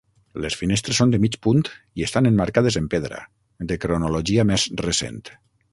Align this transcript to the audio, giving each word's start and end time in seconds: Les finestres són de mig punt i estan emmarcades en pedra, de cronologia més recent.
Les 0.43 0.55
finestres 0.61 1.01
són 1.01 1.13
de 1.15 1.19
mig 1.25 1.37
punt 1.47 1.61
i 2.01 2.07
estan 2.07 2.31
emmarcades 2.31 2.81
en 2.83 2.91
pedra, 2.97 3.23
de 3.73 3.81
cronologia 3.87 4.51
més 4.53 4.71
recent. 4.89 5.25